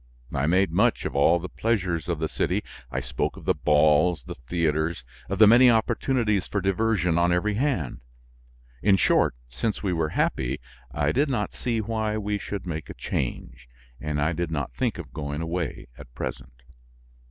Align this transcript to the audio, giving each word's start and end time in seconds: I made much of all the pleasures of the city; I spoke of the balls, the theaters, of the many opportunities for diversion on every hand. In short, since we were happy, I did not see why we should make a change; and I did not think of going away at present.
I 0.33 0.47
made 0.47 0.71
much 0.71 1.05
of 1.05 1.15
all 1.15 1.37
the 1.37 1.47
pleasures 1.47 2.09
of 2.09 2.17
the 2.17 2.27
city; 2.27 2.63
I 2.91 3.01
spoke 3.01 3.37
of 3.37 3.45
the 3.45 3.53
balls, 3.53 4.23
the 4.23 4.33
theaters, 4.33 5.03
of 5.29 5.37
the 5.37 5.45
many 5.45 5.69
opportunities 5.69 6.47
for 6.47 6.59
diversion 6.59 7.19
on 7.19 7.31
every 7.31 7.53
hand. 7.53 7.99
In 8.81 8.97
short, 8.97 9.35
since 9.47 9.83
we 9.83 9.93
were 9.93 10.09
happy, 10.09 10.59
I 10.91 11.11
did 11.11 11.29
not 11.29 11.53
see 11.53 11.81
why 11.81 12.17
we 12.17 12.39
should 12.39 12.65
make 12.65 12.89
a 12.89 12.95
change; 12.95 13.69
and 13.99 14.19
I 14.19 14.33
did 14.33 14.49
not 14.49 14.73
think 14.73 14.97
of 14.97 15.13
going 15.13 15.39
away 15.43 15.85
at 15.95 16.11
present. 16.15 16.63